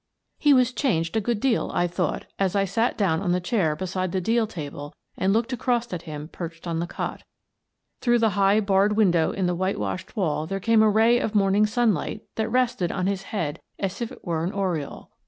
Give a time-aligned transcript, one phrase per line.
[0.39, 3.75] He was changed a good deal, I thought, as I sat down on the chair
[3.75, 7.21] beside the deal table and looked across at him perched on the cot
[7.99, 11.67] Through the high barred window in the whitewashed wall there came a ray of morning
[11.67, 15.11] sunlight that rested on his head as if it were an aureole.